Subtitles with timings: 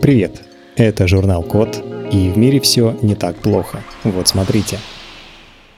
[0.00, 0.42] Привет!
[0.76, 3.82] Это журнал Код, и в мире все не так плохо.
[4.04, 4.78] Вот смотрите.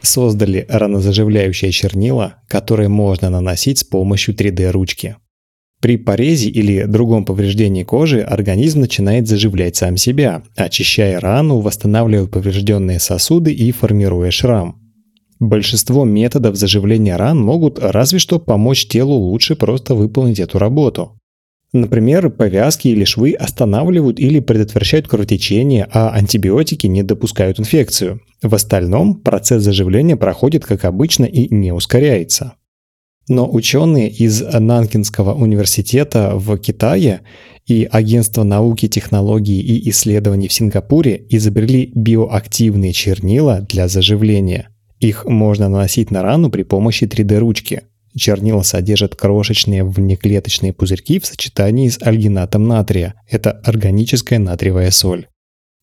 [0.00, 5.16] Создали ранозаживляющее чернила, которые можно наносить с помощью 3D-ручки.
[5.80, 13.00] При порезе или другом повреждении кожи организм начинает заживлять сам себя, очищая рану, восстанавливая поврежденные
[13.00, 14.80] сосуды и формируя шрам.
[15.40, 21.18] Большинство методов заживления ран могут разве что помочь телу лучше просто выполнить эту работу.
[21.72, 28.20] Например, повязки или швы останавливают или предотвращают кровотечение, а антибиотики не допускают инфекцию.
[28.42, 32.54] В остальном процесс заживления проходит как обычно и не ускоряется.
[33.26, 37.22] Но ученые из Нанкинского университета в Китае
[37.66, 44.68] и Агентство науки, технологий и исследований в Сингапуре изобрели биоактивные чернила для заживления.
[44.98, 47.82] Их можно наносить на рану при помощи 3D-ручки–
[48.16, 53.14] Чернила содержат крошечные внеклеточные пузырьки в сочетании с альгинатом натрия.
[53.28, 55.28] Это органическая натриевая соль.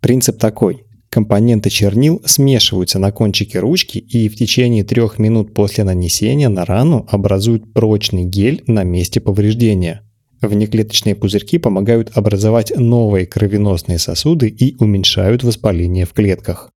[0.00, 0.82] Принцип такой.
[1.08, 7.06] Компоненты чернил смешиваются на кончике ручки и в течение трех минут после нанесения на рану
[7.08, 10.02] образуют прочный гель на месте повреждения.
[10.42, 16.70] Внеклеточные пузырьки помогают образовать новые кровеносные сосуды и уменьшают воспаление в клетках.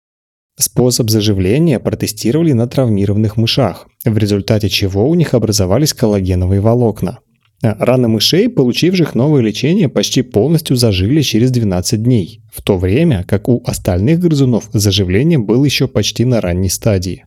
[0.59, 7.21] Способ заживления протестировали на травмированных мышах, в результате чего у них образовались коллагеновые волокна.
[7.63, 13.25] А раны мышей, получивших новое лечение, почти полностью зажили через 12 дней, в то время
[13.27, 17.25] как у остальных грызунов заживление было еще почти на ранней стадии.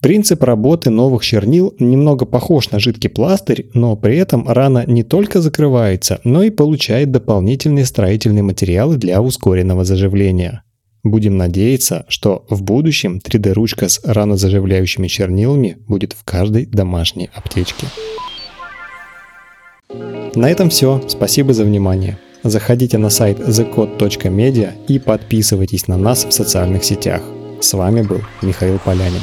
[0.00, 5.40] Принцип работы новых чернил немного похож на жидкий пластырь, но при этом рана не только
[5.40, 10.62] закрывается, но и получает дополнительные строительные материалы для ускоренного заживления.
[11.04, 17.86] Будем надеяться, что в будущем 3D-ручка с ранозаживляющими чернилами будет в каждой домашней аптечке.
[20.34, 21.02] На этом все.
[21.06, 22.18] Спасибо за внимание.
[22.42, 27.22] Заходите на сайт thecode.media и подписывайтесь на нас в социальных сетях.
[27.60, 29.22] С вами был Михаил Полянин.